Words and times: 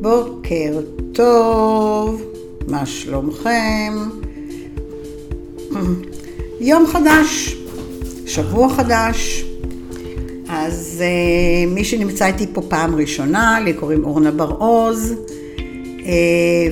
בוקר 0.00 0.80
טוב, 1.12 2.22
מה 2.68 2.86
שלומכם? 2.86 3.92
יום 6.60 6.86
חדש, 6.86 7.56
שבוע 8.26 8.68
חדש. 8.68 9.44
אז 10.48 11.02
uh, 11.02 11.74
מי 11.74 11.84
שנמצא 11.84 12.26
איתי 12.26 12.46
פה 12.52 12.62
פעם 12.68 12.94
ראשונה, 12.94 13.60
לי 13.64 13.72
קוראים 13.72 14.04
אורנה 14.04 14.30
בר-עוז, 14.30 15.14
uh, 15.14 16.02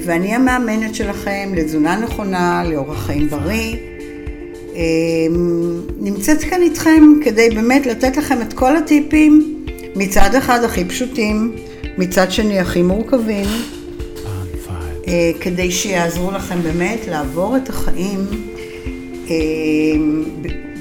ואני 0.05 0.35
המאמנת 0.35 0.95
שלכם 0.95 1.53
לתזונה 1.57 1.97
נכונה, 1.97 2.65
לאורח 2.65 3.07
חיים 3.07 3.29
בריא. 3.29 3.77
Uh, 4.73 4.77
נמצאת 6.01 6.41
כאן 6.41 6.63
איתכם 6.63 7.03
כדי 7.25 7.51
באמת 7.51 7.87
לתת 7.87 8.17
לכם 8.17 8.43
את 8.43 8.53
כל 8.53 8.77
הטיפים, 8.77 9.65
מצד 9.97 10.35
אחד 10.35 10.65
הכי 10.65 10.85
פשוטים, 10.85 11.57
מצד 11.99 12.33
שני 12.33 12.59
הכי 12.59 12.83
מורכבים, 12.83 13.47
uh, 15.03 15.09
כדי 15.41 15.71
שיעזרו 15.71 16.31
לכם 16.31 16.63
באמת 16.63 16.99
לעבור 17.09 17.57
את 17.57 17.69
החיים 17.69 18.27
uh, 19.27 19.31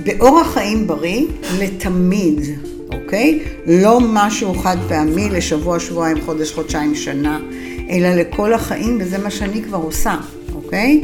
באורח 0.05 0.53
חיים 0.53 0.87
בריא 0.87 1.25
לתמיד. 1.59 2.39
אוקיי? 2.93 3.39
לא 3.67 3.99
משהו 4.13 4.53
חד 4.53 4.77
פעמי 4.87 5.29
לשבוע, 5.29 5.79
שבועיים, 5.79 6.21
חודש, 6.25 6.51
חודשיים, 6.51 6.95
שנה, 6.95 7.39
אלא 7.89 8.09
לכל 8.09 8.53
החיים, 8.53 8.97
וזה 9.01 9.17
מה 9.17 9.31
שאני 9.31 9.63
כבר 9.63 9.77
עושה, 9.77 10.15
אוקיי? 10.55 11.01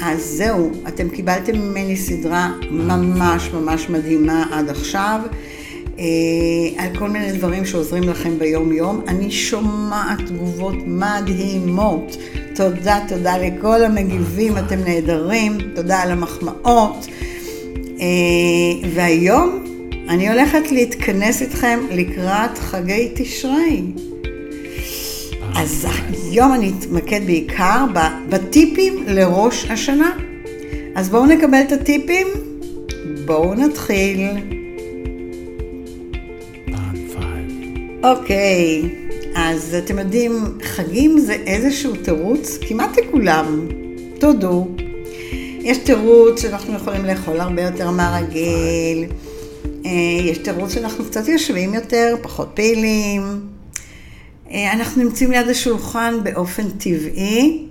אז 0.00 0.22
זהו, 0.22 0.70
אתם 0.88 1.08
קיבלתם 1.08 1.58
ממני 1.58 1.96
סדרה 1.96 2.52
ממש 2.70 3.50
ממש 3.52 3.88
מדהימה 3.90 4.44
עד 4.52 4.68
עכשיו. 4.68 5.20
אה, 5.98 6.84
על 6.84 6.96
כל 6.98 7.08
מיני 7.08 7.32
דברים 7.32 7.66
שעוזרים 7.66 8.02
לכם 8.02 8.38
ביום-יום. 8.38 9.00
אני 9.08 9.30
שומעת 9.30 10.18
תגובות 10.26 10.76
מדהימות. 10.86 12.16
תודה, 12.54 12.98
תודה 13.08 13.38
לכל 13.38 13.84
המגיבים, 13.84 14.58
אתם 14.58 14.78
נהדרים. 14.84 15.58
תודה 15.74 16.02
על 16.02 16.10
המחמאות. 16.10 17.06
אה, 18.00 18.88
והיום 18.94 19.64
אני 20.08 20.28
הולכת 20.28 20.72
להתכנס 20.72 21.42
איתכם 21.42 21.80
לקראת 21.90 22.58
חגי 22.58 23.12
תשרי. 23.14 23.82
אז 25.56 25.86
היום 26.30 26.54
אני 26.54 26.72
אתמקד 26.78 27.20
בעיקר 27.26 27.84
בטיפים 28.28 29.04
לראש 29.06 29.66
השנה. 29.70 30.10
אז 30.94 31.08
בואו 31.10 31.26
נקבל 31.26 31.60
את 31.66 31.72
הטיפים, 31.72 32.26
בואו 33.26 33.54
נתחיל. 33.54 34.20
אוקיי, 38.02 38.94
אז 39.34 39.76
אתם 39.78 39.98
יודעים, 39.98 40.58
חגים 40.62 41.18
זה 41.18 41.32
איזשהו 41.32 41.92
תירוץ 41.96 42.58
כמעט 42.68 42.98
לכולם, 42.98 43.68
תודו. 44.20 44.68
יש 45.60 45.78
תירוץ 45.78 46.42
שאנחנו 46.42 46.74
יכולים 46.74 47.04
לאכול 47.04 47.40
הרבה 47.40 47.62
יותר 47.62 47.90
מהרגיל, 47.90 49.04
אה, 49.86 49.90
יש 50.24 50.38
תירוץ 50.38 50.72
שאנחנו 50.72 51.04
קצת 51.04 51.28
יושבים 51.28 51.74
יותר, 51.74 52.14
פחות 52.22 52.50
פעילים. 52.54 53.40
אה, 54.50 54.72
אנחנו 54.72 55.04
נמצאים 55.04 55.30
ליד 55.30 55.48
השולחן 55.48 56.14
באופן 56.22 56.70
טבעי, 56.70 57.66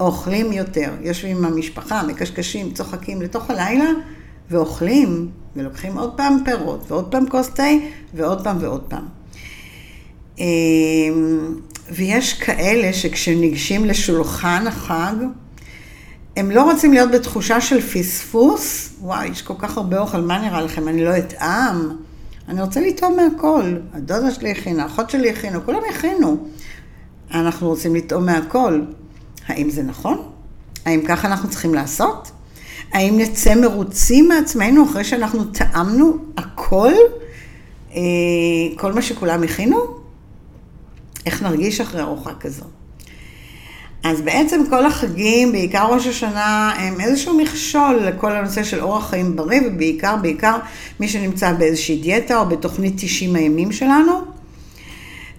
אוכלים 0.00 0.52
יותר, 0.52 0.90
יושבים 1.02 1.36
עם 1.36 1.44
המשפחה, 1.44 2.02
מקשקשים, 2.02 2.72
צוחקים 2.72 3.22
לתוך 3.22 3.50
הלילה, 3.50 3.90
ואוכלים, 4.50 5.28
ולוקחים 5.56 5.98
עוד 5.98 6.16
פעם 6.16 6.36
פירות, 6.44 6.84
ועוד 6.88 7.10
פעם 7.10 7.28
כוס 7.28 7.48
תה, 7.48 7.62
ועוד 8.14 8.44
פעם 8.44 8.56
ועוד 8.60 8.82
פעם. 8.88 9.19
אה, 10.40 10.46
ויש 11.90 12.34
כאלה 12.34 12.92
שכשניגשים 12.92 13.84
לשולחן 13.84 14.66
החג, 14.66 15.14
הם 16.36 16.50
לא 16.50 16.72
רוצים 16.72 16.92
להיות 16.92 17.10
בתחושה 17.10 17.60
של 17.60 17.80
פספוס, 17.80 18.90
וואי, 19.00 19.28
יש 19.28 19.42
כל 19.42 19.54
כך 19.58 19.76
הרבה 19.76 19.98
אוכל, 19.98 20.20
מה 20.20 20.38
נראה 20.38 20.60
לכם, 20.60 20.88
אני 20.88 21.04
לא 21.04 21.18
אטעם? 21.18 21.96
אני 22.48 22.62
רוצה 22.62 22.80
לטעום 22.80 23.16
מהכל. 23.16 23.76
הדודה 23.92 24.30
שלי 24.30 24.50
הכינה, 24.50 24.82
האחות 24.82 25.10
שלי 25.10 25.30
הכינו, 25.30 25.64
כולם 25.64 25.80
הכינו. 25.90 26.36
אנחנו 27.34 27.68
רוצים 27.68 27.96
לטעום 27.96 28.26
מהכל. 28.26 28.80
האם 29.46 29.70
זה 29.70 29.82
נכון? 29.82 30.22
האם 30.84 31.00
ככה 31.08 31.28
אנחנו 31.28 31.50
צריכים 31.50 31.74
לעשות? 31.74 32.30
האם 32.92 33.18
נצא 33.18 33.54
מרוצים 33.54 34.28
מעצמנו 34.28 34.84
אחרי 34.84 35.04
שאנחנו 35.04 35.44
טעמנו 35.44 36.16
הכל? 36.36 36.92
אה, 37.94 38.00
כל 38.76 38.92
מה 38.92 39.02
שכולם 39.02 39.42
הכינו? 39.42 40.00
איך 41.26 41.42
נרגיש 41.42 41.80
אחרי 41.80 42.00
ארוחה 42.00 42.34
כזו? 42.40 42.64
אז 44.04 44.20
בעצם 44.20 44.60
כל 44.70 44.86
החגים, 44.86 45.52
בעיקר 45.52 45.86
ראש 45.94 46.06
השנה, 46.06 46.72
הם 46.76 47.00
איזשהו 47.00 47.38
מכשול 47.38 48.00
לכל 48.02 48.32
הנושא 48.32 48.64
של 48.64 48.80
אורח 48.80 49.10
חיים 49.10 49.36
בריא, 49.36 49.60
ובעיקר, 49.66 50.16
בעיקר 50.16 50.56
מי 51.00 51.08
שנמצא 51.08 51.52
באיזושהי 51.52 51.96
דיאטה 51.96 52.38
או 52.38 52.46
בתוכנית 52.46 52.94
90 52.96 53.36
הימים 53.36 53.72
שלנו. 53.72 54.12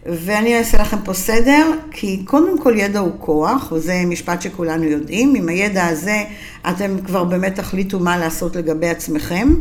ואני 0.05 0.57
אעשה 0.57 0.81
לכם 0.81 0.97
פה 1.03 1.13
סדר, 1.13 1.71
כי 1.91 2.21
קודם 2.25 2.59
כל 2.59 2.73
ידע 2.77 2.99
הוא 2.99 3.11
כוח, 3.19 3.71
וזה 3.71 4.03
משפט 4.05 4.41
שכולנו 4.41 4.83
יודעים. 4.83 5.35
עם 5.35 5.49
הידע 5.49 5.85
הזה 5.85 6.23
אתם 6.69 6.95
כבר 7.05 7.23
באמת 7.23 7.55
תחליטו 7.55 7.99
מה 7.99 8.17
לעשות 8.17 8.55
לגבי 8.55 8.89
עצמכם. 8.89 9.53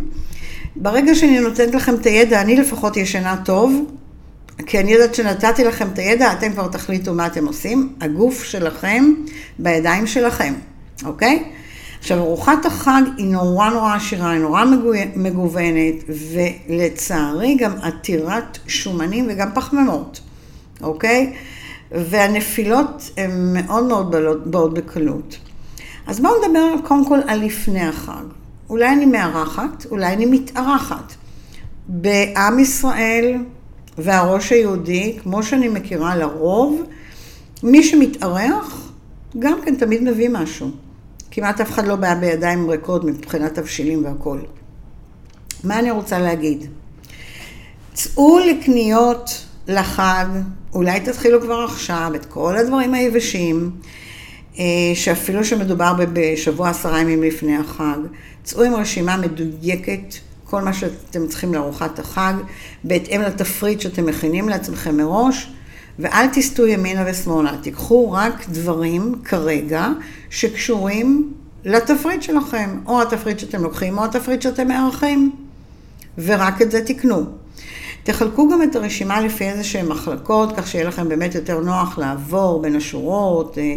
ברגע 0.77 1.15
שאני 1.15 1.41
נותנת 1.41 1.75
לכם 1.75 1.95
את 1.95 2.07
הידע, 2.07 2.41
אני 2.41 2.57
לפחות 2.57 2.97
ישנה 2.97 3.37
טוב, 3.45 3.85
כי 4.67 4.81
אני 4.81 4.93
יודעת 4.93 5.15
שנתתי 5.15 5.65
לכם 5.65 5.89
את 5.93 5.99
הידע, 5.99 6.33
אתם 6.33 6.53
כבר 6.53 6.69
תחליטו 6.69 7.15
מה 7.15 7.27
אתם 7.27 7.47
עושים. 7.47 7.93
הגוף 8.01 8.45
שלכם 8.45 9.13
בידיים 9.59 10.07
שלכם, 10.07 10.55
אוקיי? 11.05 11.45
עכשיו, 11.99 12.19
ארוחת 12.19 12.67
החג 12.67 13.03
היא 13.17 13.27
נורא 13.27 13.71
נורא 13.71 13.95
עשירה, 13.97 14.31
היא 14.31 14.41
נורא 14.41 14.65
מגוונת, 15.17 15.95
ולצערי 16.69 17.55
גם 17.55 17.73
עתירת 17.83 18.59
שומנים 18.67 19.27
וגם 19.29 19.49
פחמימות, 19.55 20.21
אוקיי? 20.83 21.33
והנפילות 21.93 23.11
הן 23.17 23.53
מאוד 23.53 23.85
מאוד 23.85 24.17
באות 24.45 24.75
בקלות. 24.75 25.39
אז 26.07 26.21
בואו 26.21 26.33
נדבר 26.39 26.75
קודם 26.85 27.07
כל 27.07 27.19
על 27.27 27.41
לפני 27.45 27.89
החג. 27.89 28.25
אולי 28.71 28.89
אני 28.89 29.07
מארחת, 29.07 29.87
אולי 29.91 30.13
אני 30.13 30.27
מתארחת. 30.27 31.13
בעם 31.89 32.59
ישראל, 32.59 33.37
והראש 34.03 34.53
היהודי, 34.53 35.19
כמו 35.23 35.43
שאני 35.43 35.69
מכירה 35.69 36.17
לרוב, 36.17 36.83
מי 37.63 37.83
שמתארח, 37.83 38.93
גם 39.39 39.59
כן 39.65 39.77
תמיד 39.77 40.03
מביא 40.03 40.29
משהו. 40.33 40.71
כמעט 41.31 41.61
אף 41.61 41.71
אחד 41.71 41.87
לא 41.87 41.97
בא 41.97 42.15
בידיים 42.15 42.71
ריקות 42.71 43.05
מבחינת 43.05 43.55
תבשילים 43.55 44.05
והכול. 44.05 44.43
מה 45.65 45.79
אני 45.79 45.91
רוצה 45.91 46.19
להגיד? 46.19 46.67
צאו 47.95 48.39
לקניות 48.39 49.47
לחג, 49.69 50.27
אולי 50.75 51.01
תתחילו 51.01 51.41
כבר 51.41 51.65
עכשיו 51.69 52.11
את 52.15 52.27
כל 52.27 52.57
הדברים 52.57 52.95
היבשים, 52.95 53.71
אה, 54.59 54.65
שאפילו 54.95 55.45
שמדובר 55.45 55.93
בשבוע 56.13 56.69
עשרה 56.69 57.01
ימים 57.01 57.23
לפני 57.23 57.57
החג, 57.57 57.99
צאו 58.45 58.63
עם 58.63 58.75
רשימה 58.75 59.17
מדויקת 59.17 60.15
כל 60.51 60.63
מה 60.63 60.73
שאתם 60.73 61.27
צריכים 61.27 61.55
לארוחת 61.55 61.99
החג, 61.99 62.35
בהתאם 62.85 63.21
לתפריט 63.21 63.81
שאתם 63.81 64.07
מכינים 64.07 64.49
לעצמכם 64.49 64.97
מראש, 64.97 65.53
ואל 65.99 66.27
תסטו 66.33 66.67
ימינה 66.67 67.05
ושמאלה, 67.07 67.57
תיקחו 67.63 68.13
רק 68.13 68.49
דברים 68.49 69.15
כרגע 69.25 69.89
שקשורים 70.31 71.33
לתפריט 71.65 72.23
שלכם, 72.23 72.81
או 72.87 73.03
התפריט 73.03 73.39
שאתם 73.39 73.63
לוקחים, 73.63 73.99
או 73.99 74.05
התפריט 74.05 74.43
שאתם 74.43 74.69
מארחים, 74.69 75.33
ורק 76.19 76.63
את 76.63 76.71
זה 76.71 76.85
תקנו. 76.85 77.40
תחלקו 78.05 78.49
גם 78.49 78.63
את 78.63 78.77
הרשימה 78.77 79.21
לפי 79.21 79.45
איזה 79.45 79.65
שהן 79.65 79.87
מחלקות, 79.87 80.57
כך 80.57 80.67
שיהיה 80.67 80.85
לכם 80.85 81.09
באמת 81.09 81.35
יותר 81.35 81.61
נוח 81.61 81.99
לעבור 81.99 82.63
בין 82.63 82.77
השורות, 82.77 83.59
אה, 83.59 83.75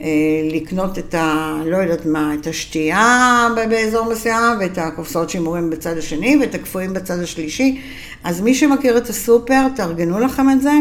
אה, 0.00 0.08
לקנות 0.50 0.98
את 0.98 1.14
ה... 1.14 1.54
לא 1.66 1.76
יודעת 1.76 2.06
מה, 2.06 2.34
את 2.34 2.46
השתייה 2.46 3.48
באזור 3.68 4.12
מסוים, 4.12 4.58
ואת 4.60 4.78
הקופסאות 4.78 5.30
שימורים 5.30 5.70
בצד 5.70 5.98
השני, 5.98 6.36
ואת 6.40 6.54
הקפואים 6.54 6.92
בצד 6.94 7.18
השלישי. 7.18 7.80
אז 8.24 8.40
מי 8.40 8.54
שמכיר 8.54 8.98
את 8.98 9.08
הסופר, 9.08 9.68
תארגנו 9.76 10.20
לכם 10.20 10.50
את 10.50 10.62
זה, 10.62 10.72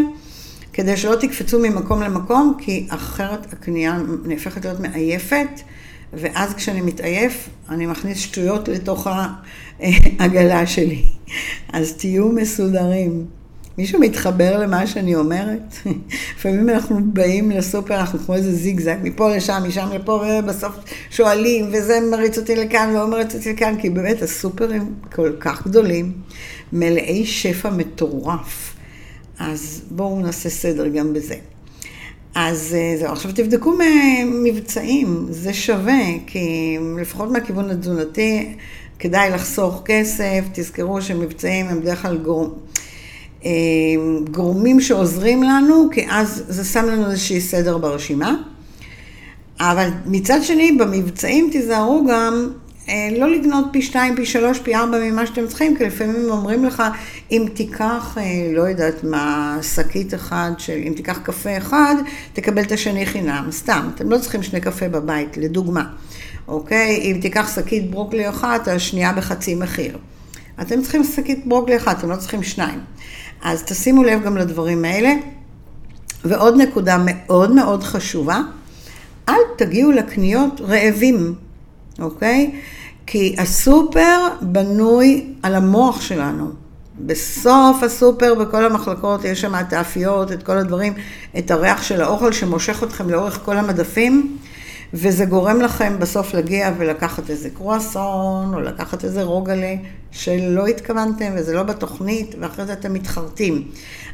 כדי 0.73 0.97
שלא 0.97 1.15
תקפצו 1.15 1.59
ממקום 1.59 2.01
למקום, 2.01 2.53
כי 2.57 2.87
אחרת 2.89 3.53
הקנייה 3.53 3.97
נהפכת 4.23 4.65
להיות 4.65 4.79
מעייפת. 4.79 5.61
ואז 6.13 6.53
כשאני 6.53 6.81
מתעייף, 6.81 7.49
אני 7.69 7.85
מכניס 7.85 8.17
שטויות 8.17 8.67
לתוך 8.67 9.07
העגלה 9.79 10.67
שלי. 10.73 11.03
אז 11.73 11.93
תהיו 11.93 12.29
מסודרים. 12.29 13.25
מישהו 13.77 13.99
מתחבר 13.99 14.59
למה 14.59 14.87
שאני 14.87 15.15
אומרת? 15.15 15.75
לפעמים 16.37 16.69
אנחנו 16.69 16.99
באים 17.03 17.51
לסופר, 17.51 17.99
אנחנו 17.99 18.19
כמו 18.19 18.35
איזה 18.35 18.55
זיגזג, 18.55 18.95
מפה 19.03 19.35
לשם, 19.35 19.63
משם 19.67 19.89
לפה, 19.93 20.23
ובסוף 20.39 20.75
שואלים, 21.09 21.69
וזה 21.73 21.99
מריץ 22.11 22.37
אותי 22.37 22.55
לכאן, 22.55 22.89
והוא 22.95 23.09
מריץ 23.09 23.35
אותי 23.35 23.53
לכאן, 23.53 23.75
כי 23.81 23.89
באמת 23.89 24.21
הסופרים 24.21 24.93
כל 25.11 25.31
כך 25.39 25.67
גדולים, 25.67 26.11
מלאי 26.73 27.25
שפע 27.25 27.69
מטורף. 27.69 28.73
אז 29.39 29.81
בואו 29.91 30.19
נעשה 30.19 30.49
סדר 30.49 30.87
גם 30.87 31.13
בזה. 31.13 31.35
אז 32.35 32.75
אה, 32.77 32.97
זהו, 32.99 33.11
עכשיו 33.11 33.31
תבדקו 33.35 33.73
מבצעים, 34.25 35.27
זה 35.29 35.53
שווה, 35.53 36.03
כי 36.27 36.77
לפחות 37.01 37.31
מהכיוון 37.31 37.69
התזונתי 37.69 38.55
כדאי 38.99 39.31
לחסוך 39.31 39.81
כסף, 39.85 40.43
תזכרו 40.53 41.01
שמבצעים 41.01 41.67
הם 41.67 41.81
בדרך 41.81 42.01
כלל 42.01 42.17
גור... 42.17 42.55
אה, 43.45 43.51
גורמים 44.31 44.81
שעוזרים 44.81 45.43
לנו, 45.43 45.89
כי 45.91 46.05
אז 46.09 46.43
זה 46.47 46.63
שם 46.63 46.85
לנו 46.85 47.11
איזשהי 47.11 47.41
סדר 47.41 47.77
ברשימה. 47.77 48.35
אבל 49.59 49.89
מצד 50.05 50.43
שני, 50.43 50.71
במבצעים 50.71 51.49
תיזהרו 51.51 52.05
גם 52.09 52.51
לא 52.87 53.29
לקנות 53.31 53.65
פי 53.71 53.81
שתיים, 53.81 54.15
פי 54.15 54.25
שלוש, 54.25 54.59
פי 54.59 54.75
ארבע 54.75 54.97
ממה 54.99 55.25
שאתם 55.25 55.47
צריכים, 55.47 55.77
כי 55.77 55.83
לפעמים 55.85 56.29
אומרים 56.29 56.65
לך, 56.65 56.83
אם 57.31 57.45
תיקח, 57.53 58.17
אה, 58.17 58.23
לא 58.53 58.61
יודעת 58.61 59.03
מה, 59.03 59.57
שקית 59.61 60.13
אחת 60.13 60.59
של, 60.59 60.81
אם 60.87 60.93
תיקח 60.95 61.19
קפה 61.23 61.57
אחד, 61.57 61.95
תקבל 62.33 62.61
את 62.61 62.71
השני 62.71 63.05
חינם. 63.05 63.47
סתם, 63.51 63.89
אתם 63.95 64.09
לא 64.09 64.17
צריכים 64.17 64.43
שני 64.43 64.61
קפה 64.61 64.87
בבית, 64.87 65.37
לדוגמה. 65.37 65.83
אוקיי? 66.47 66.97
אם 67.01 67.17
תיקח 67.21 67.55
שקית 67.55 67.91
ברוקלי 67.91 68.29
אחת, 68.29 68.67
השנייה 68.67 69.13
בחצי 69.13 69.55
מחיר. 69.55 69.97
אתם 70.61 70.81
צריכים 70.81 71.03
שקית 71.03 71.47
ברוקלי 71.47 71.77
אחת, 71.77 71.99
אתם 71.99 72.09
לא 72.09 72.15
צריכים 72.15 72.43
שניים. 72.43 72.79
אז 73.43 73.63
תשימו 73.63 74.03
לב 74.03 74.23
גם 74.23 74.37
לדברים 74.37 74.85
האלה. 74.85 75.13
ועוד 76.25 76.55
נקודה 76.57 76.97
מאוד 77.05 77.55
מאוד 77.55 77.83
חשובה, 77.83 78.39
אל 79.29 79.35
תגיעו 79.57 79.91
לקניות 79.91 80.61
רעבים, 80.61 81.35
אוקיי? 82.01 82.51
כי 83.07 83.35
הסופר 83.37 84.27
בנוי 84.41 85.25
על 85.43 85.55
המוח 85.55 86.01
שלנו. 86.01 86.51
בסוף 86.99 87.83
הסופר, 87.83 88.35
בכל 88.35 88.65
המחלקות, 88.65 89.25
יש 89.25 89.41
שם 89.41 89.55
את 89.55 89.73
האפיות, 89.73 90.31
את 90.31 90.43
כל 90.43 90.57
הדברים, 90.57 90.93
את 91.37 91.51
הריח 91.51 91.83
של 91.83 92.01
האוכל 92.01 92.31
שמושך 92.31 92.83
אתכם 92.83 93.09
לאורך 93.09 93.39
כל 93.45 93.57
המדפים. 93.57 94.37
וזה 94.93 95.25
גורם 95.25 95.61
לכם 95.61 95.99
בסוף 95.99 96.33
להגיע 96.33 96.73
ולקחת 96.77 97.29
איזה 97.29 97.49
קרואסון, 97.49 98.53
או 98.53 98.59
לקחת 98.59 99.05
איזה 99.05 99.23
רוגלה 99.23 99.75
שלא 100.11 100.67
התכוונתם 100.67 101.31
וזה 101.35 101.53
לא 101.53 101.63
בתוכנית, 101.63 102.35
ואחרי 102.39 102.65
זה 102.65 102.73
אתם 102.73 102.93
מתחרטים. 102.93 103.67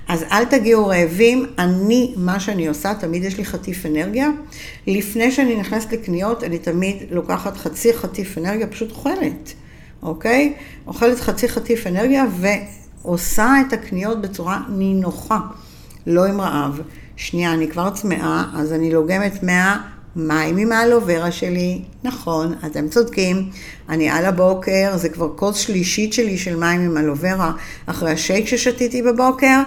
אז 0.07 0.24
אל 0.31 0.45
תגיעו 0.45 0.88
רעבים, 0.88 1.45
אני, 1.59 2.13
מה 2.18 2.39
שאני 2.39 2.68
עושה, 2.68 2.94
תמיד 2.94 3.24
יש 3.24 3.38
לי 3.38 3.45
חטיף 3.45 3.85
אנרגיה. 3.85 4.29
לפני 4.88 5.31
שאני 5.31 5.56
נכנסת 5.56 5.94
לקניות, 5.94 6.44
אני 6.44 6.59
תמיד 6.59 6.95
לוקחת 7.12 7.57
חצי 7.57 7.94
חטיף 7.94 8.38
אנרגיה, 8.38 8.68
פשוט 8.68 8.91
אוכלת, 8.91 9.53
אוקיי? 10.03 10.53
אוכלת 10.88 11.19
חצי 11.19 11.50
חטיף 11.50 11.88
אנרגיה 11.88 12.25
ועושה 13.03 13.53
את 13.68 13.73
הקניות 13.73 14.21
בצורה 14.21 14.59
נינוחה, 14.69 15.39
לא 16.07 16.25
עם 16.25 16.41
רעב. 16.41 16.81
שנייה, 17.15 17.53
אני 17.53 17.68
כבר 17.68 17.89
צמאה, 17.89 18.44
אז 18.56 18.73
אני 18.73 18.91
לוגמת 18.91 19.44
100 19.44 19.77
מים 20.18 20.58
עם 20.58 20.72
האלוברה 20.72 21.31
שלי, 21.31 21.81
נכון, 22.04 22.54
אתם 22.66 22.88
צודקים, 22.88 23.50
אני 23.90 24.10
על 24.10 24.25
הבוקר, 24.25 24.98
זה 24.98 25.10
כבר 25.10 25.30
כוס 25.36 25.56
שלישית 25.56 26.14
שלי 26.14 26.38
של 26.38 26.56
מים 26.56 26.81
עם 26.81 26.98
אלוברה, 26.98 27.52
אחרי 27.86 28.12
השייק 28.12 28.48
ששתיתי 28.48 29.02
בבוקר. 29.02 29.62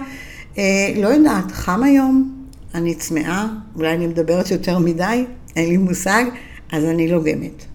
אה, 0.57 0.63
לא 0.97 1.07
יודעת, 1.07 1.51
חם 1.51 1.83
היום, 1.83 2.45
אני 2.75 2.95
צמאה, 2.95 3.47
אולי 3.75 3.93
אני 3.93 4.07
מדברת 4.07 4.51
יותר 4.51 4.79
מדי, 4.79 5.25
אין 5.55 5.69
לי 5.69 5.77
מושג, 5.77 6.23
אז 6.71 6.85
אני 6.85 7.07
לוגמת. 7.07 7.65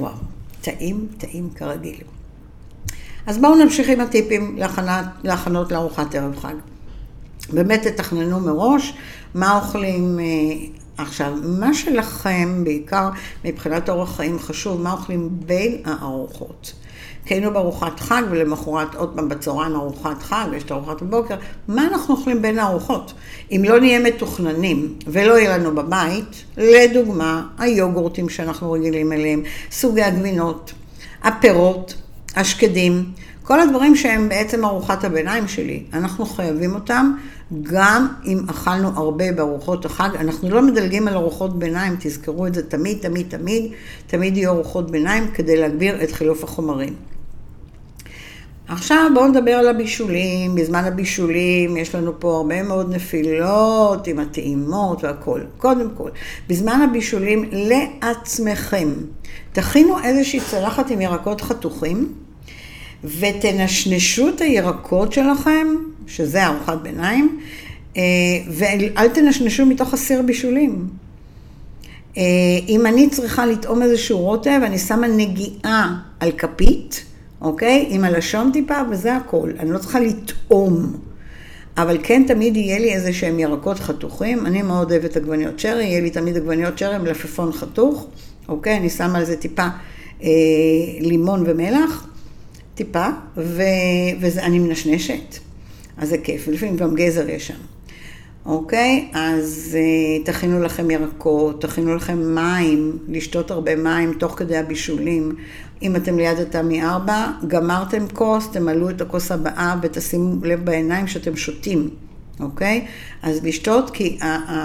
וואו, 0.00 0.14
טעים, 0.60 1.06
טעים 1.18 1.50
כרגיל. 1.54 1.96
אז 3.26 3.38
בואו 3.38 3.54
נמשיך 3.54 3.88
עם 3.88 4.00
הטיפים 4.00 4.58
להכנות 5.24 5.72
לארוחת 5.72 6.14
ערב 6.14 6.36
חג. 6.36 6.54
באמת 7.50 7.86
תתכננו 7.86 8.40
מראש 8.40 8.94
מה 9.34 9.56
אוכלים 9.56 10.20
אה, 10.20 10.24
עכשיו. 10.98 11.32
מה 11.42 11.74
שלכם, 11.74 12.64
בעיקר 12.64 13.08
מבחינת 13.44 13.88
אורח 13.88 14.16
חיים 14.16 14.38
חשוב, 14.38 14.80
מה 14.80 14.92
אוכלים 14.92 15.28
בין 15.32 15.76
הארוחות. 15.84 16.72
כי 17.26 17.34
היינו 17.34 17.52
בארוחת 17.52 18.00
חג 18.00 18.22
ולמחרת 18.30 18.94
עוד 18.94 19.12
פעם 19.16 19.28
בצהריים 19.28 19.74
ארוחת 19.74 20.22
חג 20.22 20.46
ויש 20.50 20.62
את 20.62 20.72
ארוחת 20.72 21.02
הבוקר, 21.02 21.36
מה 21.68 21.86
אנחנו 21.86 22.14
אוכלים 22.14 22.42
בין 22.42 22.58
הארוחות? 22.58 23.12
אם 23.50 23.62
לא 23.68 23.80
נהיה 23.80 24.00
מתוכננים 24.00 24.94
ולא 25.06 25.38
יהיה 25.38 25.58
לנו 25.58 25.74
בבית, 25.74 26.44
לדוגמה, 26.56 27.46
היוגורטים 27.58 28.28
שאנחנו 28.28 28.72
רגילים 28.72 29.12
אליהם, 29.12 29.42
סוגי 29.70 30.02
הגבינות, 30.02 30.72
הפירות, 31.22 31.94
השקדים, 32.36 33.04
כל 33.42 33.60
הדברים 33.60 33.96
שהם 33.96 34.28
בעצם 34.28 34.64
ארוחת 34.64 35.04
הביניים 35.04 35.48
שלי, 35.48 35.82
אנחנו 35.92 36.26
חייבים 36.26 36.74
אותם 36.74 37.12
גם 37.62 38.08
אם 38.24 38.38
אכלנו 38.50 38.88
הרבה 38.88 39.32
בארוחות 39.32 39.84
החג. 39.84 40.08
אנחנו 40.18 40.50
לא 40.50 40.62
מדלגים 40.62 41.08
על 41.08 41.14
ארוחות 41.14 41.58
ביניים, 41.58 41.96
תזכרו 42.00 42.46
את 42.46 42.54
זה 42.54 42.62
תמיד, 42.68 42.98
תמיד, 43.00 43.26
תמיד, 43.28 43.72
תמיד 44.06 44.36
יהיו 44.36 44.50
ארוחות 44.50 44.90
ביניים 44.90 45.30
כדי 45.30 45.56
להגביר 45.56 46.02
את 46.02 46.12
חילוף 46.12 46.44
החומרים. 46.44 46.94
עכשיו 48.68 49.10
בואו 49.14 49.28
נדבר 49.28 49.52
על 49.52 49.68
הבישולים. 49.68 50.54
בזמן 50.54 50.84
הבישולים 50.84 51.76
יש 51.76 51.94
לנו 51.94 52.12
פה 52.20 52.36
הרבה 52.36 52.62
מאוד 52.62 52.94
נפילות 52.94 54.06
עם 54.06 54.18
הטעימות 54.18 55.04
והכול. 55.04 55.46
קודם 55.58 55.90
כל, 55.94 56.10
בזמן 56.48 56.88
הבישולים 56.90 57.50
לעצמכם, 57.52 58.88
תכינו 59.52 59.96
איזושהי 60.04 60.40
צלחת 60.40 60.90
עם 60.90 61.00
ירקות 61.00 61.40
חתוכים. 61.40 62.12
ותנשנשו 63.04 64.28
את 64.28 64.40
הירקות 64.40 65.12
שלכם, 65.12 65.66
שזה 66.06 66.46
ארוחת 66.46 66.78
ביניים, 66.82 67.38
אה, 67.96 68.02
ואל 68.50 69.08
תנשנשו 69.08 69.66
מתוך 69.66 69.94
הסיר 69.94 70.22
בישולים. 70.22 70.88
אה, 72.16 72.22
אם 72.68 72.86
אני 72.86 73.10
צריכה 73.10 73.46
לטעום 73.46 73.82
איזשהו 73.82 74.18
רוטב, 74.18 74.60
אני 74.64 74.78
שמה 74.78 75.06
נגיעה 75.08 76.00
על 76.20 76.32
כפית, 76.32 77.04
אוקיי? 77.40 77.86
עם 77.88 78.04
הלשון 78.04 78.50
טיפה, 78.52 78.74
וזה 78.90 79.16
הכל. 79.16 79.50
אני 79.58 79.70
לא 79.70 79.78
צריכה 79.78 80.00
לטעום. 80.00 80.92
אבל 81.76 81.98
כן 82.02 82.24
תמיד 82.26 82.56
יהיה 82.56 82.78
לי 82.78 82.92
איזה 82.92 83.12
שהם 83.12 83.38
ירקות 83.38 83.78
חתוכים. 83.78 84.46
אני 84.46 84.62
מאוד 84.62 84.92
אוהבת 84.92 85.16
עגבניות 85.16 85.60
שרי, 85.60 85.84
יהיה 85.84 86.00
לי 86.00 86.10
תמיד 86.10 86.36
עגבניות 86.36 86.78
שרי 86.78 86.94
עם 86.94 87.06
לפפון 87.06 87.52
חתוך, 87.52 88.06
אוקיי? 88.48 88.76
אני 88.76 88.90
שמה 88.90 89.18
על 89.18 89.24
זה 89.24 89.36
טיפה 89.36 89.66
אה, 90.22 90.28
לימון 91.00 91.44
ומלח. 91.46 92.06
טיפה, 92.84 93.06
ו... 93.36 93.62
ואני 94.20 94.58
מנשנשת. 94.58 95.38
אז 95.96 96.08
זה 96.08 96.18
כיף, 96.18 96.44
ולפעמים 96.48 96.76
גם 96.76 96.94
גזר 96.94 97.28
יש 97.28 97.46
שם. 97.46 97.54
אוקיי? 98.46 99.08
אז 99.12 99.76
uh, 99.78 100.26
תכינו 100.26 100.62
לכם 100.62 100.90
ירקות, 100.90 101.62
תכינו 101.62 101.94
לכם 101.94 102.34
מים, 102.34 102.98
לשתות 103.08 103.50
הרבה 103.50 103.76
מים 103.76 104.12
תוך 104.12 104.34
כדי 104.38 104.56
הבישולים. 104.56 105.36
אם 105.82 105.96
אתם 105.96 106.16
ליד 106.16 106.38
התמי 106.38 106.82
4, 106.82 107.26
גמרתם 107.46 108.08
כוס, 108.12 108.48
תמלאו 108.52 108.90
את 108.90 109.00
הכוס 109.00 109.32
הבאה 109.32 109.76
ותשימו 109.82 110.44
לב 110.44 110.64
בעיניים 110.64 111.06
שאתם 111.06 111.36
שותים, 111.36 111.90
אוקיי? 112.40 112.86
אז 113.22 113.44
לשתות, 113.44 113.90
כי 113.90 114.18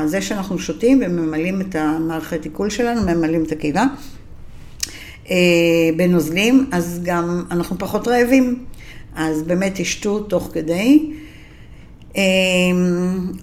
זה 0.05 0.21
שאנחנו 0.21 0.59
שותים 0.59 1.01
וממלאים 1.05 1.61
את 1.61 1.75
המערכת 1.75 2.43
עיכול 2.43 2.69
שלנו, 2.69 3.01
ממלאים 3.01 3.43
את 3.43 3.51
הקיבה. 3.51 3.85
אה, 5.31 5.35
בנוזלים, 5.95 6.69
אז 6.71 6.99
גם 7.03 7.43
אנחנו 7.51 7.77
פחות 7.77 8.07
רעבים. 8.07 8.65
אז 9.15 9.43
באמת 9.43 9.71
תשתו 9.75 10.19
תוך 10.19 10.49
כדי. 10.53 11.11
אה, 12.17 12.21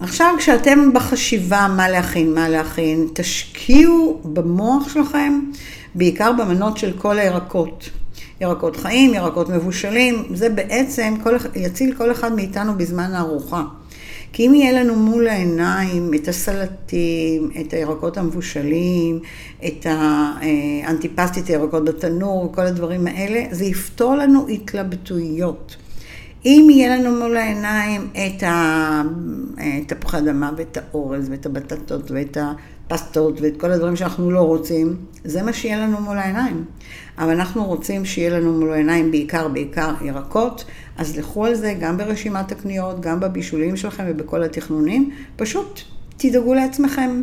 עכשיו, 0.01 0.35
כשאתם 0.39 0.93
בחשיבה 0.95 1.67
מה 1.77 1.89
להכין, 1.89 2.35
מה 2.35 2.49
להכין, 2.49 3.07
תשקיעו 3.13 4.21
במוח 4.25 4.95
שלכם, 4.95 5.41
בעיקר 5.95 6.33
במנות 6.33 6.79
של 6.79 6.93
כל 6.99 7.19
הירקות. 7.19 7.91
ירקות 8.41 8.77
חיים, 8.77 9.15
ירקות 9.15 9.49
מבושלים, 9.49 10.23
זה 10.35 10.49
בעצם 10.49 11.15
כל, 11.23 11.37
יציל 11.55 11.95
כל 11.95 12.13
אחד 12.13 12.33
מאיתנו 12.33 12.79
בזמן 12.79 13.13
הארוחה. 13.13 13.63
כי 14.37 14.47
אם 14.47 14.55
יהיה 14.55 14.85
לנו 14.85 14.97
מול 14.97 15.29
העיניים 15.29 16.15
את 16.15 16.29
הסלטים, 16.29 17.51
את 17.61 17.73
הירקות 17.73 18.19
המבושלים, 18.19 19.21
את 19.67 19.87
האנטיפסטית, 19.87 21.47
הירקות 21.47 21.85
בתנור, 21.85 22.53
כל 22.55 22.67
הדברים 22.67 23.07
האלה, 23.07 23.45
זה 23.51 23.65
יפתור 23.65 24.15
לנו 24.15 24.49
התלבטויות. 24.49 25.77
אם 26.45 26.69
יהיה 26.71 26.97
לנו 26.97 27.19
מול 27.21 27.37
העיניים 27.37 28.09
את 28.13 28.43
התפוחי 29.89 30.19
אדמה 30.19 30.51
ואת 30.57 30.79
האורז 30.79 31.29
ואת 31.31 31.47
הבטטות 31.47 32.11
ואת 32.11 32.39
הפסטות 32.41 33.41
ואת 33.41 33.61
כל 33.61 33.71
הדברים 33.71 33.97
שאנחנו 33.97 34.31
לא 34.31 34.41
רוצים, 34.41 34.97
זה 35.25 35.43
מה 35.43 35.53
שיהיה 35.53 35.79
לנו 35.79 36.01
מול 36.01 36.19
העיניים. 36.19 36.65
אבל 37.19 37.31
אנחנו 37.31 37.65
רוצים 37.65 38.05
שיהיה 38.05 38.31
לנו 38.31 38.61
מול 38.61 38.73
העיניים 38.73 39.11
בעיקר, 39.11 39.49
בעיקר 39.49 39.95
ירקות, 40.05 40.65
אז 40.99 41.19
לכו 41.19 41.47
על 41.47 41.55
זה 41.55 41.75
גם 41.81 41.97
ברשימת 41.97 42.53
הקניות, 42.53 43.01
גם 43.01 43.21
בבישולים 43.21 43.77
שלכם 43.77 44.05
ובכל 44.09 44.43
התכנונים, 44.43 45.11
פשוט 45.37 45.81
תדאגו 46.17 46.55
לעצמכם, 46.55 47.23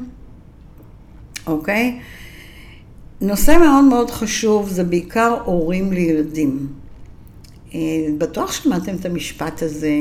אוקיי? 1.47 1.99
נושא 3.21 3.57
מאוד 3.59 3.83
מאוד 3.83 4.11
חשוב 4.11 4.69
זה 4.69 4.83
בעיקר 4.83 5.37
הורים 5.45 5.93
לילדים. 5.93 6.67
בטוח 8.17 8.51
שמעתם 8.51 8.95
את 8.95 9.05
המשפט 9.05 9.63
הזה, 9.63 9.97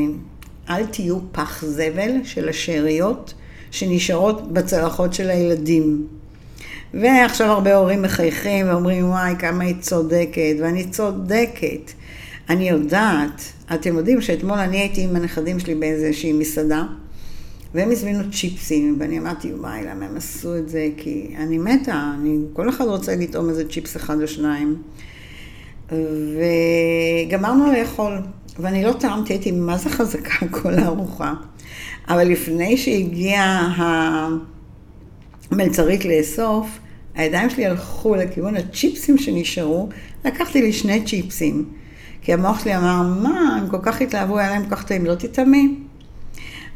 אל 0.70 0.86
תהיו 0.86 1.18
פח 1.32 1.64
זבל 1.64 2.10
של 2.24 2.48
השאריות 2.48 3.34
שנשארות 3.70 4.52
בצלחות 4.52 5.14
של 5.14 5.30
הילדים. 5.30 6.06
ועכשיו 6.94 7.50
הרבה 7.50 7.76
הורים 7.76 8.02
מחייכים 8.02 8.68
ואומרים, 8.68 9.08
וואי, 9.08 9.34
כמה 9.38 9.64
היא 9.64 9.74
צודקת, 9.80 10.56
ואני 10.60 10.84
צודקת. 10.84 11.92
אני 12.48 12.68
יודעת, 12.68 13.42
אתם 13.74 13.96
יודעים 13.96 14.20
שאתמול 14.20 14.58
אני 14.58 14.78
הייתי 14.78 15.04
עם 15.04 15.16
הנכדים 15.16 15.58
שלי 15.58 15.74
באיזושהי 15.74 16.32
מסעדה, 16.32 16.82
והם 17.74 17.90
הזמינו 17.90 18.32
צ'יפסים, 18.32 18.96
ואני 19.00 19.18
אמרתי, 19.18 19.52
וואי, 19.54 19.82
למה 19.84 20.06
הם 20.06 20.16
עשו 20.16 20.56
את 20.56 20.68
זה? 20.68 20.88
כי 20.96 21.34
אני 21.38 21.58
מתה, 21.58 22.12
אני, 22.20 22.38
כל 22.52 22.68
אחד 22.68 22.84
רוצה 22.84 23.16
לטעום 23.16 23.48
איזה 23.48 23.68
צ'יפס 23.68 23.96
אחד 23.96 24.22
או 24.22 24.28
שניים. 24.28 24.82
וגמרנו 25.88 27.72
לאכול, 27.72 28.18
ואני 28.58 28.84
לא 28.84 28.92
טעמתי, 28.92 29.32
הייתי 29.32 29.52
מה 29.52 29.76
זה 29.76 29.90
חזקה 29.90 30.46
כל 30.62 30.74
הארוחה. 30.74 31.34
אבל 32.08 32.28
לפני 32.28 32.76
שהגיעה 32.76 34.28
המלצרית 35.50 36.04
לאסוף, 36.04 36.78
הידיים 37.14 37.50
שלי 37.50 37.66
הלכו 37.66 38.14
לכיוון 38.14 38.56
הצ'יפסים 38.56 39.18
שנשארו, 39.18 39.88
לקחתי 40.24 40.62
לי 40.62 40.72
שני 40.72 41.04
צ'יפסים. 41.04 41.64
כי 42.22 42.32
המוח 42.32 42.60
שלי 42.60 42.76
אמר, 42.76 43.02
מה, 43.22 43.58
הם 43.60 43.68
כל 43.68 43.78
כך 43.82 44.00
התלהבו, 44.00 44.38
היה 44.38 44.50
להם 44.50 44.64
כל 44.64 44.76
כך 44.76 44.84
טעים, 44.84 45.06
לא 45.06 45.14
תטעמי. 45.14 45.74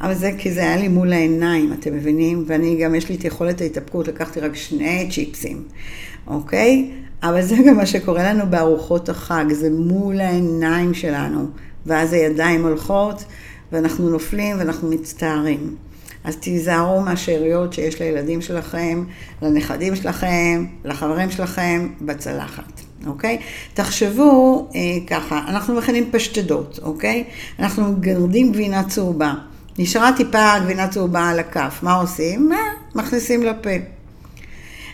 אבל 0.01 0.15
זה 0.15 0.31
כי 0.39 0.51
זה 0.53 0.61
היה 0.61 0.77
לי 0.77 0.89
מול 0.89 1.13
העיניים, 1.13 1.73
אתם 1.73 1.95
מבינים? 1.95 2.45
ואני 2.47 2.77
גם, 2.77 2.95
יש 2.95 3.09
לי 3.09 3.15
את 3.15 3.25
יכולת 3.25 3.61
ההתאפקות, 3.61 4.09
לקחתי 4.09 4.41
רק 4.41 4.57
שני 4.57 5.09
צ'יפסים, 5.13 5.63
אוקיי? 6.27 6.91
אבל 7.23 7.43
זה 7.43 7.57
גם 7.67 7.77
מה 7.77 7.87
שקורה 7.87 8.33
לנו 8.33 8.45
בארוחות 8.51 9.09
החג, 9.09 9.45
זה 9.53 9.71
מול 9.71 10.21
העיניים 10.21 10.95
שלנו, 10.95 11.47
ואז 11.87 12.13
הידיים 12.13 12.65
הולכות, 12.65 13.25
ואנחנו 13.73 14.11
נופלים 14.11 14.59
ואנחנו 14.59 14.91
מצטערים. 14.91 15.75
אז 16.25 16.37
תיזהרו 16.37 17.01
מהשאריות 17.01 17.73
שיש 17.73 18.01
לילדים 18.01 18.43
שלכם, 18.43 19.05
לנכדים 19.43 19.97
שלכם, 19.97 20.65
לחברים 20.85 21.31
שלכם, 21.31 21.89
בצלחת, 22.01 22.81
אוקיי? 23.07 23.39
תחשבו 23.75 24.69
אה, 24.75 24.81
ככה, 25.07 25.45
אנחנו 25.49 25.75
מכינים 25.75 26.11
פשטדות, 26.13 26.79
אוקיי? 26.83 27.25
אנחנו 27.59 27.93
מגרדים 27.93 28.53
גבינה 28.53 28.85
צהובה. 28.85 29.35
נשארה 29.79 30.11
טיפה 30.17 30.59
גבינה 30.59 30.89
צהובה 30.89 31.29
על 31.29 31.39
הכף, 31.39 31.79
מה 31.83 31.95
עושים? 31.95 32.49
מה? 32.49 32.61
מכניסים 32.95 33.43
לפה. 33.43 33.71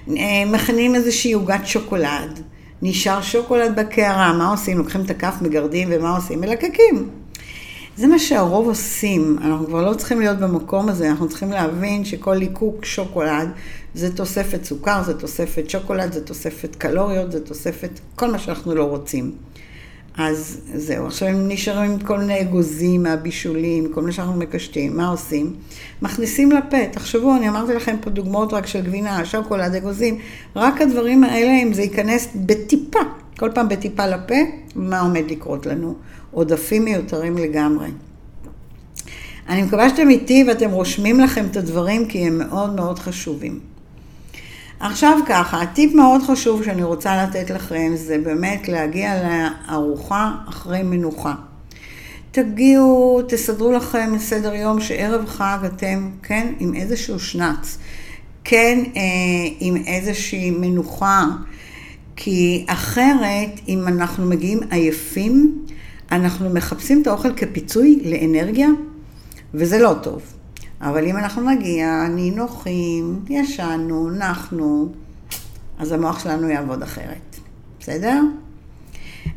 אה, 0.09 0.45
מכינים 0.47 0.95
איזושהי 0.95 1.33
עוגת 1.33 1.67
שוקולד. 1.67 2.41
נשאר 2.83 3.23
שוקולד 3.23 3.81
בקערה, 3.81 4.33
מה 4.33 4.51
עושים? 4.51 4.79
לוקחים 4.79 5.01
את 5.01 5.11
הכף, 5.11 5.35
מגרדים, 5.41 5.89
ומה 5.93 6.17
עושים? 6.17 6.41
מלקקים. 6.41 7.20
זה 8.01 8.07
מה 8.07 8.19
שהרוב 8.19 8.67
עושים, 8.67 9.39
אנחנו 9.41 9.67
כבר 9.67 9.91
לא 9.91 9.95
צריכים 9.95 10.21
להיות 10.21 10.39
במקום 10.39 10.89
הזה, 10.89 11.11
אנחנו 11.11 11.29
צריכים 11.29 11.51
להבין 11.51 12.05
שכל 12.05 12.35
ליקוק 12.35 12.85
שוקולד 12.85 13.49
זה 13.95 14.17
תוספת 14.17 14.65
סוכר, 14.65 15.03
זה 15.03 15.19
תוספת 15.19 15.71
שוקולד, 15.71 16.13
זה 16.13 16.25
תוספת 16.25 16.77
קלוריות, 16.77 17.33
זה 17.33 17.41
תוספת 17.41 18.01
כל 18.15 18.31
מה 18.31 18.39
שאנחנו 18.39 18.75
לא 18.75 18.85
רוצים. 18.85 19.33
אז 20.17 20.61
זהו, 20.75 21.07
עכשיו 21.07 21.29
הם 21.29 21.49
נשארים 21.49 21.91
עם 21.91 21.99
כל 21.99 22.19
מיני 22.19 22.41
אגוזים 22.41 23.03
מהבישולים, 23.03 23.93
כל 23.93 24.03
מה 24.03 24.13
שאנחנו 24.13 24.35
מקשטים, 24.35 24.97
מה 24.97 25.09
עושים? 25.09 25.55
מכניסים 26.03 26.53
לפה, 26.53 26.77
תחשבו, 26.93 27.37
אני 27.37 27.49
אמרתי 27.49 27.75
לכם 27.75 27.97
פה 28.01 28.11
דוגמאות 28.11 28.53
רק 28.53 28.67
של 28.67 28.81
גבינה, 28.81 29.25
שוקולד, 29.25 29.75
אגוזים, 29.75 30.19
רק 30.57 30.81
הדברים 30.81 31.25
האלה, 31.25 31.63
אם 31.63 31.73
זה 31.73 31.83
ייכנס 31.83 32.29
בטיפה, 32.35 33.01
כל 33.41 33.51
פעם 33.55 33.69
בטיפה 33.69 34.07
לפה, 34.07 34.35
מה 34.75 35.01
עומד 35.01 35.31
לקרות 35.31 35.67
לנו? 35.67 35.95
עודפים 36.31 36.85
מיותרים 36.85 37.39
לגמרי. 37.39 37.89
אני 39.49 39.63
מקווה 39.63 39.89
שאתם 39.89 40.11
איתי 40.11 40.45
ואתם 40.49 40.71
רושמים 40.71 41.21
לכם 41.21 41.47
את 41.51 41.57
הדברים 41.57 42.07
כי 42.07 42.19
הם 42.19 42.39
מאוד 42.39 42.75
מאוד 42.75 42.99
חשובים. 42.99 43.61
עכשיו 44.81 45.19
ככה, 45.27 45.63
הטיפ 45.63 45.95
מאוד 45.95 46.23
חשוב 46.23 46.65
שאני 46.65 46.83
רוצה 46.83 47.25
לתת 47.25 47.51
לכם 47.51 47.93
זה 47.95 48.19
באמת 48.19 48.69
להגיע 48.69 49.15
לארוחה 49.23 50.33
אחרי 50.49 50.83
מנוחה. 50.83 51.35
תגיעו, 52.31 53.21
תסדרו 53.29 53.73
לכם 53.73 54.13
סדר 54.19 54.55
יום 54.55 54.81
שערב 54.81 55.27
חג 55.27 55.59
אתם, 55.67 56.11
כן, 56.23 56.53
עם 56.59 56.75
איזשהו 56.75 57.21
שנץ, 57.21 57.79
כן, 58.45 58.79
אה, 58.97 59.03
עם 59.61 59.77
איזושהי 59.77 60.51
מנוחה, 60.51 61.25
כי 62.23 62.65
אחרת, 62.69 63.61
אם 63.69 63.89
אנחנו 63.89 64.27
מגיעים 64.27 64.61
עייפים, 64.71 65.65
אנחנו 66.13 66.51
מחפשים 66.51 67.03
את 67.03 67.07
האוכל 67.07 67.35
כפיצוי 67.35 68.03
לאנרגיה, 68.05 68.69
וזה 69.55 69.79
לא 69.79 69.95
טוב. 70.03 70.23
אבל 70.81 71.07
אם 71.07 71.17
אנחנו 71.17 71.51
נגיע 71.51 72.07
נינוחים, 72.09 73.25
ישנו, 73.29 74.11
נחנו, 74.11 74.93
אז 75.79 75.93
המוח 75.93 76.19
שלנו 76.19 76.49
יעבוד 76.49 76.83
אחרת. 76.83 77.37
בסדר? 77.81 78.21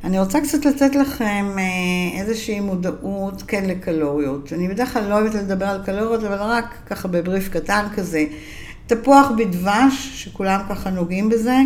אני 0.04 0.20
רוצה 0.20 0.42
קצת 0.42 0.66
לתת 0.66 0.96
לכם 0.96 1.46
אה, 1.58 2.20
איזושהי 2.20 2.60
מודעות 2.60 3.44
כן 3.48 3.66
לקלוריות. 3.66 4.54
אני 4.54 4.68
בדרך 4.68 4.94
כלל 4.94 5.10
לא 5.10 5.20
אוהבת 5.20 5.36
לדבר 5.36 5.66
על 5.66 5.84
קלוריות, 5.86 6.24
אבל 6.24 6.38
רק 6.38 6.76
ככה 6.86 7.08
בבריף 7.08 7.50
קטן 7.50 7.86
כזה. 7.96 8.26
תפוח 8.88 9.32
בדבש, 9.38 10.12
שכולם 10.14 10.62
ככה 10.70 10.90
נוגעים 10.90 11.30
בזה, 11.30 11.58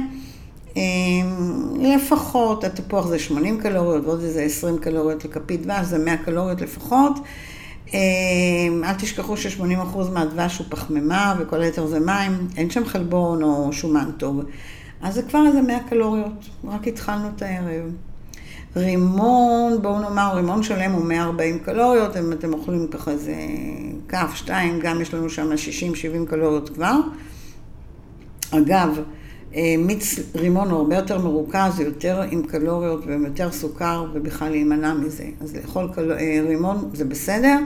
לפחות, 1.79 2.63
התפוח 2.63 3.07
זה 3.07 3.19
80 3.19 3.61
קלוריות, 3.61 4.05
ועוד 4.05 4.21
איזה 4.21 4.41
20 4.41 4.77
קלוריות 4.77 5.25
לכפית 5.25 5.61
דבש, 5.61 5.85
זה 5.85 5.97
100 5.97 6.17
קלוריות 6.17 6.61
לפחות. 6.61 7.19
אמ, 7.93 8.83
אל 8.83 8.93
תשכחו 8.93 9.37
ש-80% 9.37 9.97
מהדבש 10.13 10.57
הוא 10.57 10.67
פחמימה 10.69 11.35
וכל 11.39 11.61
היתר 11.61 11.87
זה 11.87 11.99
מים, 11.99 12.47
אין 12.57 12.69
שם 12.69 12.85
חלבון 12.85 13.43
או 13.43 13.73
שומן 13.73 14.09
טוב. 14.17 14.41
אז 15.01 15.15
זה 15.15 15.23
כבר 15.23 15.43
איזה 15.47 15.61
100 15.61 15.79
קלוריות, 15.89 16.45
רק 16.63 16.87
התחלנו 16.87 17.27
את 17.35 17.41
הערב. 17.41 17.91
רימון, 18.75 19.81
בואו 19.81 19.99
נאמר, 19.99 20.35
רימון 20.35 20.63
שלם 20.63 20.91
הוא 20.91 21.05
140 21.05 21.59
קלוריות, 21.59 22.17
אם 22.17 22.31
אתם 22.31 22.53
אוכלים 22.53 22.87
ככה 22.87 23.11
איזה 23.11 23.35
כף, 24.07 24.31
שתיים, 24.35 24.79
גם 24.79 25.01
יש 25.01 25.13
לנו 25.13 25.29
שם 25.29 25.49
60-70 26.25 26.29
קלוריות 26.29 26.69
כבר. 26.69 26.95
אגב, 28.51 28.99
מיץ 29.77 30.19
רימון 30.35 30.69
הוא 30.69 30.79
הרבה 30.79 30.95
יותר 30.95 31.21
מרוכז, 31.21 31.79
יותר 31.79 32.21
עם 32.31 32.43
קלוריות 32.43 33.03
ויותר 33.05 33.51
סוכר, 33.51 34.05
ובכלל 34.13 34.49
להימנע 34.49 34.93
מזה. 34.93 35.25
אז 35.41 35.55
לאכול 35.55 35.89
קל... 35.95 36.11
אה, 36.11 36.39
רימון 36.47 36.89
זה 36.93 37.05
בסדר, 37.05 37.57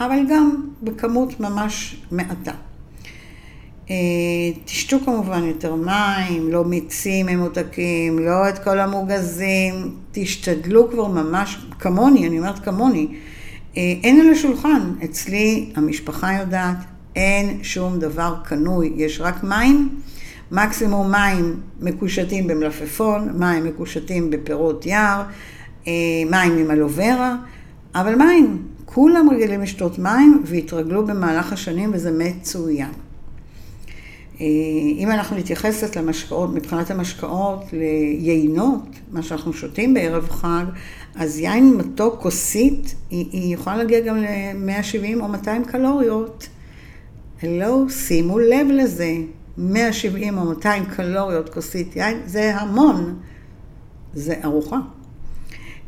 אבל 0.00 0.18
גם 0.30 0.66
בכמות 0.82 1.40
ממש 1.40 1.96
מעטה. 2.10 2.52
אה, 3.90 3.96
תשתו 4.64 4.96
כמובן 5.04 5.44
יותר 5.44 5.74
מים, 5.74 6.52
לא 6.52 6.64
מיצים 6.64 7.26
ממותקים, 7.26 8.18
לא 8.18 8.48
את 8.48 8.58
כל 8.58 8.78
המוגזים, 8.78 9.94
תשתדלו 10.12 10.90
כבר 10.90 11.08
ממש, 11.08 11.66
כמוני, 11.78 12.28
אני 12.28 12.38
אומרת 12.38 12.58
כמוני, 12.58 13.06
אין 13.76 14.20
על 14.20 14.30
השולחן, 14.32 14.92
אצלי 15.04 15.70
המשפחה 15.76 16.32
יודעת, 16.32 16.76
אין 17.16 17.58
שום 17.62 17.98
דבר 17.98 18.34
קנוי, 18.44 18.92
יש 18.96 19.20
רק 19.20 19.44
מים. 19.44 19.88
מקסימום 20.54 21.10
מים 21.10 21.60
מקושטים 21.80 22.46
במלפפון, 22.46 23.28
מים 23.38 23.64
מקושטים 23.64 24.30
בפירות 24.30 24.86
יער, 24.86 25.22
אה, 25.86 25.92
מים 26.30 26.58
עם 26.58 26.70
אלוברה, 26.70 27.36
אבל 27.94 28.14
מים, 28.14 28.62
כולם 28.84 29.30
רגילים 29.30 29.60
לשתות 29.60 29.98
מים 29.98 30.42
והתרגלו 30.44 31.06
במהלך 31.06 31.52
השנים 31.52 31.90
וזה 31.94 32.10
מצוין. 32.18 32.90
אה, 34.40 34.46
אם 34.98 35.10
אנחנו 35.10 35.36
נתייחסת 35.36 35.96
למשקאות, 35.96 36.54
מבחינת 36.54 36.90
המשקאות, 36.90 37.64
ליינות, 38.18 38.88
מה 39.12 39.22
שאנחנו 39.22 39.52
שותים 39.52 39.94
בערב 39.94 40.28
חג, 40.30 40.64
אז 41.14 41.38
יין 41.38 41.74
מתוק, 41.76 42.22
כוסית, 42.22 42.94
היא, 43.10 43.26
היא 43.32 43.54
יכולה 43.54 43.76
להגיע 43.76 44.00
גם 44.00 44.16
ל-170 44.16 45.20
או 45.20 45.28
200 45.28 45.64
קלוריות. 45.64 46.48
לא, 47.42 47.84
שימו 47.88 48.38
לב 48.38 48.66
לזה. 48.70 49.14
170 49.58 50.38
או 50.38 50.44
200 50.44 50.84
קלוריות 50.84 51.48
כוסית 51.48 51.96
יין, 51.96 52.20
זה 52.26 52.56
המון, 52.56 53.16
זה 54.14 54.34
ארוחה. 54.44 54.78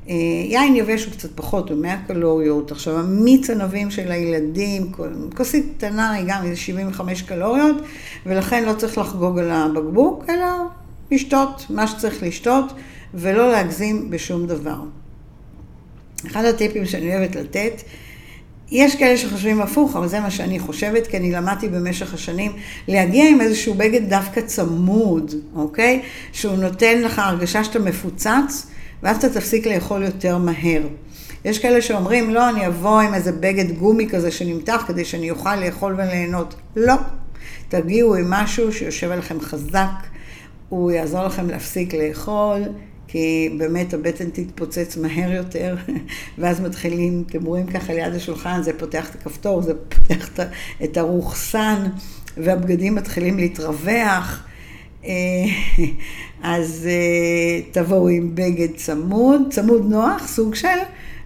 אה, 0.08 0.14
יין 0.44 0.76
יבש 0.76 1.04
הוא 1.04 1.12
קצת 1.12 1.28
פחות, 1.35 1.70
הוא 1.70 1.78
100 1.78 1.96
קלוריות. 2.06 2.73
עכשיו, 2.73 2.99
המיץ 2.99 3.50
ענבים 3.50 3.90
של 3.90 4.12
הילדים, 4.12 4.92
כוסית 5.37 5.73
קטנה 5.76 6.12
היא 6.12 6.25
גם 6.28 6.42
איזה 6.44 6.56
75 6.56 7.23
קלוריות, 7.23 7.76
ולכן 8.26 8.64
לא 8.64 8.73
צריך 8.73 8.99
לחגוג 8.99 9.38
על 9.38 9.50
הבקבוק, 9.50 10.25
אלא 10.28 10.46
לשתות 11.11 11.66
מה 11.70 11.87
שצריך 11.87 12.23
לשתות, 12.23 12.73
ולא 13.14 13.52
להגזים 13.52 14.11
בשום 14.11 14.46
דבר. 14.46 14.78
אחד 16.26 16.44
הטיפים 16.44 16.87
שאני 16.87 17.16
אוהבת 17.16 17.37
לתת, 17.37 17.82
יש 18.70 18.96
כאלה 18.96 19.16
שחושבים 19.16 19.61
הפוך, 19.61 19.96
אבל 19.96 20.08
זה 20.08 20.20
מה 20.20 20.30
שאני 20.30 20.58
חושבת, 20.58 21.06
כי 21.06 21.16
אני 21.16 21.32
למדתי 21.32 21.68
במשך 21.68 22.14
השנים 22.14 22.52
להגיע 22.88 23.28
עם 23.30 23.40
איזשהו 23.40 23.75
בגד 23.75 24.08
דווקא 24.08 24.40
צמוד, 24.40 25.35
אוקיי? 25.54 26.02
שהוא 26.32 26.56
נותן 26.56 27.02
לך 27.02 27.18
הרגשה 27.18 27.64
שאתה 27.64 27.78
מפוצץ, 27.78 28.66
ואז 29.02 29.16
אתה 29.16 29.28
תפסיק 29.28 29.66
לאכול 29.66 30.02
יותר 30.02 30.38
מהר. 30.38 30.82
יש 31.44 31.58
כאלה 31.58 31.82
שאומרים, 31.82 32.30
לא, 32.30 32.49
אני 32.49 32.66
אבוא 32.66 33.00
עם 33.00 33.14
איזה 33.14 33.32
בגד 33.32 33.78
גומי 33.78 34.08
כזה 34.08 34.30
שנמתח 34.30 34.85
כדי 34.87 35.04
שאני 35.04 35.30
אוכל 35.30 35.56
לאכול 35.56 35.94
וליהנות. 35.99 36.54
לא. 36.76 36.94
תגיעו 37.68 38.14
עם 38.14 38.30
משהו 38.30 38.73
שיושב 38.73 39.11
עליכם 39.11 39.40
חזק, 39.40 39.90
הוא 40.68 40.90
יעזור 40.90 41.25
לכם 41.25 41.50
להפסיק 41.50 41.94
לאכול, 41.94 42.62
כי 43.16 43.49
באמת 43.58 43.94
הבטן 43.94 44.30
תתפוצץ 44.30 44.96
מהר 44.96 45.32
יותר, 45.32 45.76
ואז 46.38 46.61
מתחילים, 46.61 47.25
אתם 47.30 47.44
רואים 47.44 47.66
ככה 47.66 47.94
ליד 47.94 48.14
השולחן, 48.14 48.62
זה 48.62 48.78
פותח 48.78 49.11
את 49.11 49.14
הכפתור, 49.14 49.62
זה 49.62 49.73
פותח 49.88 50.30
את 50.85 50.96
הרוחסן, 50.96 51.85
והבגדים 52.37 52.94
מתחילים 52.94 53.38
להתרווח. 53.38 54.44
אה, 55.04 55.11
אז 56.42 56.88
אה, 56.90 57.61
תבואו 57.70 58.08
עם 58.08 58.35
בגד 58.35 58.76
צמוד, 58.76 59.42
צמוד 59.50 59.90
נוח, 59.90 60.26
סוג 60.26 60.54
של, 60.54 60.78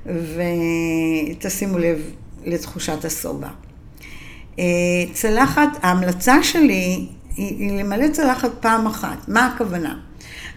ותשימו 0.06 1.78
לב 1.78 2.10
לתחושת 2.44 3.04
השובע. 3.04 3.48
אה, 4.58 4.64
צלחת, 5.12 5.68
ההמלצה 5.82 6.42
שלי 6.42 7.06
היא 7.36 7.82
למלא 7.82 8.08
צלחת 8.12 8.50
פעם 8.60 8.86
אחת. 8.86 9.28
מה 9.28 9.46
הכוונה? 9.46 10.09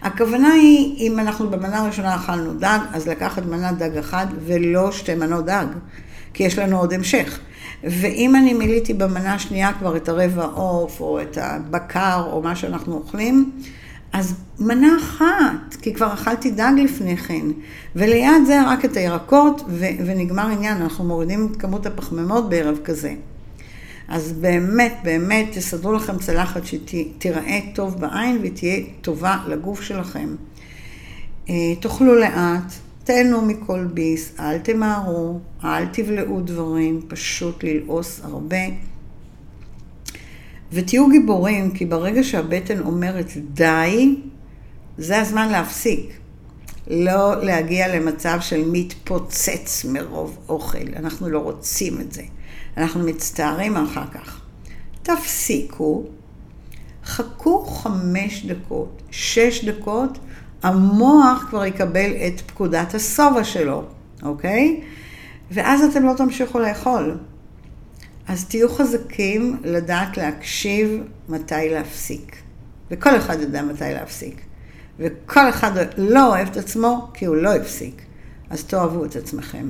הכוונה 0.04 0.52
היא, 0.52 0.96
אם 0.98 1.18
אנחנו 1.18 1.50
במנה 1.50 1.78
הראשונה 1.78 2.14
אכלנו 2.14 2.54
דג, 2.54 2.78
אז 2.92 3.08
לקחת 3.08 3.46
מנת 3.46 3.78
דג 3.78 3.96
אחת 3.98 4.28
ולא 4.46 4.92
שתי 4.92 5.14
מנות 5.14 5.44
דג, 5.44 5.66
כי 6.34 6.42
יש 6.42 6.58
לנו 6.58 6.78
עוד 6.78 6.92
המשך. 6.92 7.38
ואם 7.84 8.36
אני 8.36 8.54
מילאתי 8.54 8.94
במנה 8.94 9.34
השנייה 9.34 9.72
כבר 9.72 9.96
את 9.96 10.08
הרבע 10.08 10.44
עוף, 10.44 11.00
או 11.00 11.20
את 11.22 11.38
הבקר, 11.40 12.24
או 12.32 12.42
מה 12.42 12.56
שאנחנו 12.56 12.94
אוכלים, 12.94 13.50
אז 14.12 14.34
מנה 14.58 14.96
אחת, 15.00 15.74
כי 15.82 15.94
כבר 15.94 16.14
אכלתי 16.14 16.50
דג 16.50 16.72
לפני 16.84 17.16
כן, 17.16 17.46
וליד 17.96 18.46
זה 18.46 18.62
רק 18.66 18.84
את 18.84 18.96
הירקות, 18.96 19.62
ו- 19.68 19.84
ונגמר 20.06 20.46
עניין, 20.46 20.82
אנחנו 20.82 21.04
מורידים 21.04 21.48
את 21.52 21.56
כמות 21.56 21.86
הפחמימות 21.86 22.48
בערב 22.48 22.78
כזה. 22.84 23.14
אז 24.08 24.32
באמת, 24.32 24.92
באמת, 25.02 25.48
תסדרו 25.52 25.92
לכם 25.92 26.18
צלחת 26.18 26.62
שתיראה 26.66 27.60
טוב 27.74 28.00
בעין 28.00 28.38
ותהיה 28.42 28.84
טובה 29.00 29.44
לגוף 29.48 29.82
שלכם. 29.82 30.34
אה, 31.50 31.74
תאכלו 31.80 32.14
לאט, 32.14 32.72
תהנו 33.04 33.42
מכל 33.42 33.84
ביס, 33.84 34.32
אל 34.40 34.58
תמהרו, 34.58 35.38
אל 35.64 35.86
תבלעו 35.86 36.40
דברים, 36.40 37.00
פשוט 37.08 37.64
ללעוס 37.64 38.20
הרבה. 38.24 38.64
ותהיו 40.72 41.08
גיבורים, 41.08 41.70
כי 41.70 41.86
ברגע 41.86 42.22
שהבטן 42.24 42.80
אומרת 42.80 43.32
די, 43.54 44.16
זה 44.98 45.20
הזמן 45.20 45.48
להפסיק. 45.48 46.18
לא 46.86 47.44
להגיע 47.44 47.96
למצב 47.96 48.38
של 48.40 48.62
מתפוצץ 48.72 49.84
מרוב 49.84 50.38
אוכל, 50.48 50.88
אנחנו 50.96 51.28
לא 51.28 51.38
רוצים 51.38 52.00
את 52.00 52.12
זה. 52.12 52.22
אנחנו 52.76 53.04
מצטערים 53.04 53.76
אחר 53.76 54.06
כך. 54.06 54.40
תפסיקו, 55.02 56.04
חכו 57.04 57.64
חמש 57.66 58.46
דקות, 58.46 59.02
שש 59.10 59.64
דקות, 59.64 60.18
המוח 60.62 61.46
כבר 61.50 61.64
יקבל 61.64 62.10
את 62.26 62.40
פקודת 62.40 62.94
השובע 62.94 63.44
שלו, 63.44 63.84
אוקיי? 64.22 64.80
ואז 65.50 65.82
אתם 65.82 66.06
לא 66.06 66.12
תמשיכו 66.16 66.58
לאכול. 66.58 67.18
אז 68.28 68.44
תהיו 68.44 68.68
חזקים 68.68 69.60
לדעת 69.64 70.16
להקשיב 70.16 71.02
מתי 71.28 71.68
להפסיק. 71.70 72.36
וכל 72.90 73.16
אחד 73.16 73.40
יודע 73.40 73.62
מתי 73.62 73.84
להפסיק. 73.84 74.40
וכל 74.98 75.48
אחד 75.48 75.70
לא 75.96 76.26
אוהב 76.26 76.48
את 76.48 76.56
עצמו 76.56 77.10
כי 77.14 77.24
הוא 77.24 77.36
לא 77.36 77.54
הפסיק. 77.54 78.02
אז 78.50 78.64
תאהבו 78.64 79.04
את 79.04 79.16
עצמכם, 79.16 79.68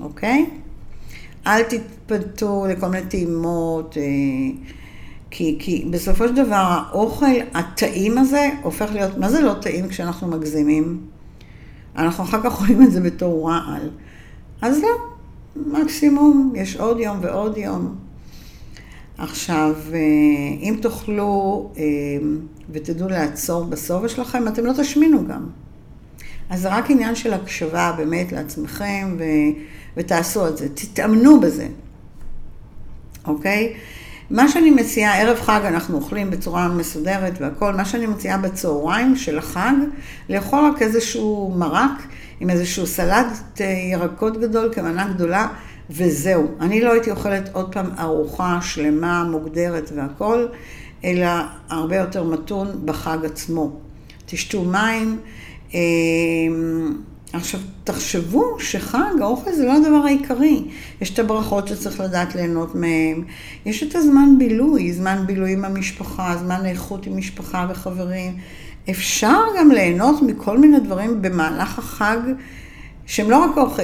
אוקיי? 0.00 0.46
אל 1.46 1.62
תתפתו 1.62 2.66
לכל 2.68 2.88
מיני 2.88 3.06
טעימות, 3.06 3.96
אה, 3.96 4.02
כי, 5.30 5.56
כי 5.58 5.86
בסופו 5.90 6.28
של 6.28 6.34
דבר 6.34 6.54
האוכל 6.54 7.26
הטעים 7.54 8.18
הזה 8.18 8.48
הופך 8.62 8.90
להיות, 8.92 9.18
מה 9.18 9.30
זה 9.30 9.40
לא 9.40 9.54
טעים 9.60 9.88
כשאנחנו 9.88 10.28
מגזימים? 10.28 11.00
אנחנו 11.96 12.24
אחר 12.24 12.42
כך 12.42 12.52
רואים 12.52 12.82
את 12.82 12.92
זה 12.92 13.00
בתור 13.00 13.50
רעל. 13.50 13.90
אז 14.62 14.80
לא, 14.82 14.88
מקסימום, 15.56 16.52
יש 16.56 16.76
עוד 16.76 17.00
יום 17.00 17.18
ועוד 17.20 17.56
יום. 17.56 17.94
עכשיו, 19.18 19.74
אה, 19.92 19.98
אם 20.60 20.76
תאכלו 20.82 21.70
אה, 21.76 21.82
ותדעו 22.70 23.08
לעצור 23.08 23.64
בשובע 23.64 24.08
שלכם, 24.08 24.48
אתם 24.48 24.64
לא 24.64 24.72
תשמינו 24.72 25.26
גם. 25.26 25.46
אז 26.52 26.60
זה 26.60 26.68
רק 26.68 26.90
עניין 26.90 27.14
של 27.14 27.34
הקשבה 27.34 27.94
באמת 27.96 28.32
לעצמכם, 28.32 29.16
ו... 29.18 29.22
ותעשו 29.96 30.48
את 30.48 30.56
זה. 30.56 30.68
תתאמנו 30.68 31.40
בזה, 31.40 31.66
אוקיי? 33.26 33.74
מה 34.30 34.48
שאני 34.48 34.70
מציעה, 34.70 35.20
ערב 35.20 35.40
חג 35.40 35.60
אנחנו 35.64 35.96
אוכלים 35.96 36.30
בצורה 36.30 36.68
מסודרת 36.68 37.40
והכל, 37.40 37.74
מה 37.74 37.84
שאני 37.84 38.06
מציעה 38.06 38.38
בצהריים 38.38 39.16
של 39.16 39.38
החג, 39.38 39.72
לאכול 40.28 40.64
רק 40.64 40.82
איזשהו 40.82 41.54
מרק 41.56 42.02
עם 42.40 42.50
איזשהו 42.50 42.86
סלט 42.86 43.26
אה, 43.60 43.66
ירקות 43.92 44.40
גדול 44.40 44.72
כמנה 44.74 45.08
גדולה, 45.08 45.48
וזהו. 45.90 46.48
אני 46.60 46.80
לא 46.80 46.92
הייתי 46.92 47.10
אוכלת 47.10 47.48
עוד 47.52 47.72
פעם 47.72 47.90
ארוחה 47.98 48.58
שלמה, 48.62 49.24
מוגדרת 49.24 49.92
והכל, 49.96 50.46
אלא 51.04 51.28
הרבה 51.68 51.96
יותר 51.96 52.24
מתון 52.24 52.68
בחג 52.84 53.18
עצמו. 53.24 53.80
תשתו 54.26 54.64
מים. 54.64 55.18
אה, 55.74 55.80
עכשיו, 57.32 57.60
תחשבו 57.84 58.56
שחג, 58.58 59.20
האוכל 59.20 59.52
זה 59.52 59.64
לא 59.64 59.76
הדבר 59.76 60.02
העיקרי. 60.06 60.64
יש 61.00 61.10
את 61.10 61.18
הברכות 61.18 61.68
שצריך 61.68 62.00
לדעת 62.00 62.34
ליהנות 62.34 62.74
מהן. 62.74 63.22
יש 63.66 63.82
את 63.82 63.94
הזמן 63.94 64.38
בילוי, 64.38 64.92
זמן 64.92 65.24
בילוי 65.26 65.52
עם 65.52 65.64
המשפחה, 65.64 66.36
זמן 66.36 66.66
איכות 66.66 67.06
עם 67.06 67.16
משפחה 67.16 67.66
וחברים. 67.70 68.36
אפשר 68.90 69.38
גם 69.58 69.70
ליהנות 69.70 70.22
מכל 70.22 70.58
מיני 70.58 70.80
דברים 70.80 71.22
במהלך 71.22 71.78
החג, 71.78 72.18
שהם 73.06 73.30
לא 73.30 73.36
רק 73.44 73.56
אוכל. 73.56 73.82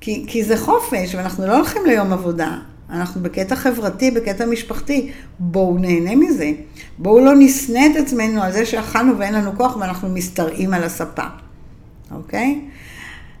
כי, 0.00 0.24
כי 0.28 0.44
זה 0.44 0.56
חופש, 0.56 1.14
ואנחנו 1.14 1.46
לא 1.46 1.56
הולכים 1.56 1.82
ליום 1.86 2.12
עבודה. 2.12 2.58
אנחנו 2.90 3.22
בקטע 3.22 3.56
חברתי, 3.56 4.10
בקטע 4.10 4.46
משפחתי. 4.46 5.10
בואו 5.38 5.78
נהנה 5.78 6.16
מזה. 6.16 6.52
בואו 6.98 7.24
לא 7.24 7.32
נשנא 7.38 7.80
את 7.90 7.96
עצמנו 7.96 8.42
על 8.42 8.52
זה 8.52 8.66
שאכלנו 8.66 9.18
ואין 9.18 9.34
לנו 9.34 9.56
כוח 9.56 9.76
ואנחנו 9.76 10.08
משתרעים 10.08 10.74
על 10.74 10.84
הספה. 10.84 11.24
אוקיי? 12.10 12.60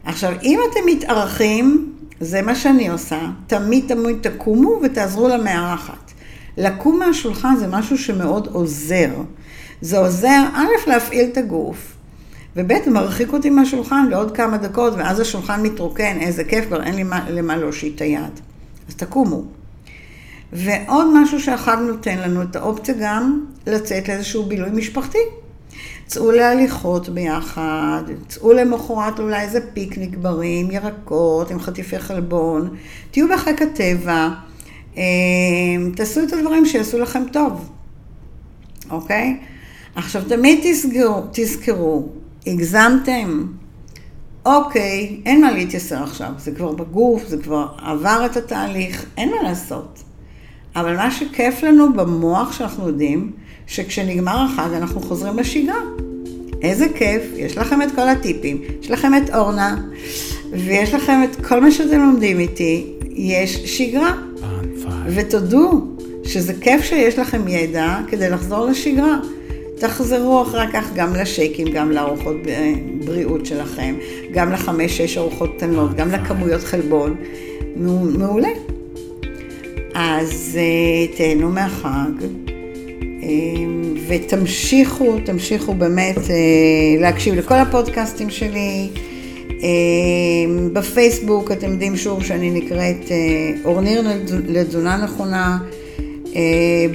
עכשיו, 0.04 0.32
אם 0.42 0.58
אתם 0.70 0.80
מתארחים, 0.86 1.92
זה 2.20 2.42
מה 2.42 2.54
שאני 2.54 2.88
עושה, 2.88 3.20
תמיד 3.46 3.84
תמיד 3.88 4.16
תקומו 4.20 4.80
ותעזרו 4.82 5.28
למארחת. 5.28 6.12
לקום 6.56 6.98
מהשולחן 6.98 7.56
זה 7.56 7.66
משהו 7.66 7.98
שמאוד 7.98 8.48
עוזר. 8.52 9.10
זה 9.80 9.98
עוזר, 9.98 10.42
א', 10.54 10.90
להפעיל 10.90 11.28
את 11.32 11.36
הגוף, 11.36 11.94
וב', 12.56 12.88
מרחיק 12.88 13.32
אותי 13.32 13.50
מהשולחן 13.50 14.06
לעוד 14.10 14.36
כמה 14.36 14.56
דקות, 14.56 14.94
ואז 14.96 15.20
השולחן 15.20 15.62
מתרוקן, 15.62 16.16
איזה 16.20 16.44
כיף, 16.44 16.66
כבר 16.66 16.82
אין 16.82 16.94
לי 16.94 17.02
מה, 17.02 17.30
למה 17.30 17.56
להושיט 17.56 17.96
את 17.96 18.00
היד. 18.00 18.40
אז 18.88 18.94
תקומו. 18.94 19.42
ועוד 20.52 21.06
משהו 21.14 21.40
שהחג 21.40 21.76
נותן 21.86 22.18
לנו, 22.18 22.42
את 22.42 22.56
האופציה 22.56 22.94
גם 23.00 23.44
לצאת 23.66 24.08
לאיזשהו 24.08 24.46
בילוי 24.46 24.70
משפחתי. 24.70 25.18
צאו 26.06 26.30
להליכות 26.30 27.08
ביחד, 27.08 28.02
צאו 28.28 28.52
למחרת 28.52 29.18
אולי 29.18 29.40
איזה 29.40 29.60
פיקניק 29.72 30.16
בריא 30.16 30.60
עם 30.60 30.70
ירקות, 30.70 31.50
עם 31.50 31.60
חטיפי 31.60 31.98
חלבון, 31.98 32.76
תהיו 33.10 33.28
בחיק 33.28 33.62
הטבע, 33.62 34.28
אמ, 34.96 35.02
תעשו 35.96 36.22
את 36.22 36.32
הדברים 36.32 36.66
שיעשו 36.66 36.98
לכם 36.98 37.22
טוב, 37.32 37.70
אוקיי? 38.90 39.36
עכשיו 39.94 40.22
תמיד 40.28 40.58
תזכרו, 40.62 41.22
תזכרו, 41.32 42.08
הגזמתם, 42.46 43.46
אוקיי, 44.56 45.20
אין 45.26 45.40
מה 45.40 45.52
להתייסר 45.52 46.02
עכשיו, 46.02 46.30
זה 46.38 46.50
כבר 46.50 46.72
בגוף, 46.72 47.22
זה 47.28 47.36
כבר 47.36 47.66
עבר 47.82 48.26
את 48.26 48.36
התהליך, 48.36 49.06
אין 49.16 49.30
מה 49.30 49.42
לעשות. 49.42 50.02
אבל 50.76 50.96
מה 50.96 51.10
שכיף 51.10 51.62
לנו 51.62 51.92
במוח 51.92 52.52
שאנחנו 52.52 52.86
יודעים, 52.86 53.32
שכשנגמר 53.66 54.44
החג 54.44 54.72
אנחנו 54.74 55.00
חוזרים 55.00 55.38
לשגרה. 55.38 55.80
איזה 56.62 56.86
כיף, 56.94 57.22
יש 57.36 57.58
לכם 57.58 57.82
את 57.82 57.94
כל 57.94 58.08
הטיפים, 58.08 58.62
יש 58.82 58.90
לכם 58.90 59.12
את 59.14 59.34
אורנה, 59.34 59.76
ויש 60.50 60.94
לכם 60.94 61.20
את 61.24 61.46
כל 61.46 61.60
מה 61.60 61.70
שאתם 61.70 62.00
לומדים 62.00 62.38
איתי, 62.38 62.92
יש 63.10 63.56
שגרה. 63.78 64.14
ותודו 65.06 65.86
שזה 66.24 66.54
כיף 66.60 66.82
שיש 66.82 67.18
לכם 67.18 67.48
ידע 67.48 67.98
כדי 68.08 68.30
לחזור 68.30 68.66
לשגרה. 68.66 69.18
תחזרו 69.78 70.42
אחר 70.42 70.72
כך 70.72 70.92
גם 70.94 71.14
לשייקים, 71.14 71.66
גם 71.72 71.90
לארוחות 71.90 72.36
בריאות 73.04 73.46
שלכם, 73.46 73.94
גם 74.32 74.52
לחמש-שש 74.52 75.18
ארוחות 75.18 75.50
קטנות, 75.56 75.94
גם 75.94 76.10
לכמויות 76.10 76.62
חלבון. 76.62 77.16
מעולה. 78.18 78.48
אז 79.94 80.58
אה, 80.60 81.16
תהנו 81.16 81.48
מהחג. 81.48 82.24
אה, 83.22 83.28
ותמשיכו, 84.08 85.16
תמשיכו 85.24 85.74
באמת 85.74 86.16
להקשיב 87.00 87.34
לכל 87.34 87.54
הפודקאסטים 87.54 88.30
שלי. 88.30 88.88
בפייסבוק 90.72 91.52
אתם 91.52 91.70
יודעים 91.70 91.96
שוב 91.96 92.24
שאני 92.24 92.50
נקראת 92.50 93.04
אורניר 93.64 94.02
לתזונה 94.48 94.96
נכונה. 94.96 95.58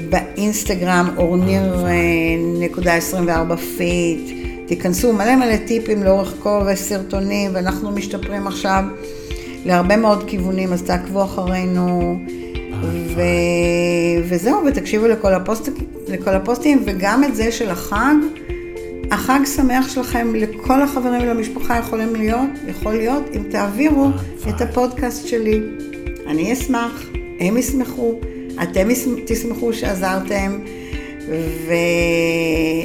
באינסטגרם 0.10 1.10
אורניר.24 1.18 3.56
fit. 3.78 4.30
תיכנסו 4.68 5.14
מלא 5.14 5.36
מלא 5.36 5.58
טיפים 5.58 6.04
לאורך 6.04 6.34
כל 6.40 6.68
הסרטונים, 6.72 7.52
ואנחנו 7.54 7.92
משתפרים 7.92 8.48
עכשיו 8.48 8.84
להרבה 9.66 9.98
מאוד 9.98 10.24
כיוונים, 10.28 10.74
אז 10.74 10.84
תעקבו 10.84 11.24
אחרינו. 11.24 12.20
ו... 13.16 13.22
וזהו, 14.30 14.66
ותקשיבו 14.66 15.08
לכל, 15.08 15.34
הפוסט... 15.34 15.70
לכל 16.08 16.30
הפוסטים, 16.30 16.84
וגם 16.86 17.24
את 17.24 17.36
זה 17.36 17.52
של 17.52 17.70
החג. 17.70 18.16
החג 19.12 19.40
שמח 19.56 19.90
שלכם 19.90 20.36
לכל 20.36 20.82
החברים 20.82 21.22
ולמשפחה 21.22 21.78
יכולים 21.78 22.16
להיות, 22.16 22.50
יכול 22.68 22.94
להיות, 22.94 23.24
אם 23.36 23.44
תעבירו 23.50 24.10
את 24.50 24.62
הפודקאסט 24.62 25.28
שלי. 25.28 25.62
אני 26.28 26.54
אשמח, 26.54 27.04
הם 27.40 27.58
ישמחו, 27.58 28.20
אתם 28.64 28.88
תשמחו 29.26 29.74
שעזרתם. 29.74 30.60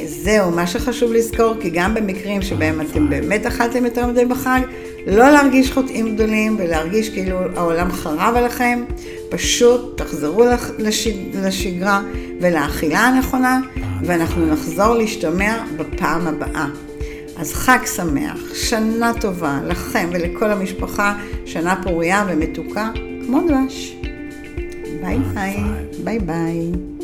וזהו, 0.03 0.51
מה 0.51 0.67
שחשוב 0.67 1.13
לזכור, 1.13 1.53
כי 1.61 1.69
גם 1.69 1.93
במקרים 1.93 2.41
שבהם 2.41 2.81
אתם 2.81 3.09
באמת 3.09 3.45
אכלתם 3.45 3.85
יותר 3.85 4.07
מדי 4.07 4.25
בחג, 4.25 4.59
לא 5.07 5.29
להרגיש 5.29 5.71
חוטאים 5.71 6.15
גדולים 6.15 6.55
ולהרגיש 6.59 7.09
כאילו 7.09 7.37
העולם 7.55 7.91
חרב 7.91 8.33
עליכם, 8.35 8.83
פשוט 9.29 10.01
תחזרו 10.01 10.43
לשגרה 11.33 12.01
ולאכילה 12.41 12.99
הנכונה, 12.99 13.59
ואנחנו 14.03 14.45
נחזור 14.45 14.95
להשתמע 14.95 15.63
בפעם 15.77 16.27
הבאה. 16.27 16.67
אז 17.37 17.53
חג 17.53 17.79
שמח, 17.95 18.55
שנה 18.55 19.11
טובה 19.21 19.59
לכם 19.65 20.09
ולכל 20.13 20.51
המשפחה, 20.51 21.15
שנה 21.45 21.83
פוריה 21.83 22.25
ומתוקה 22.27 22.89
כמו 23.25 23.41
דבש. 23.47 23.95
Bye-bye. 25.17 26.03
Bye-bye. 26.03 26.98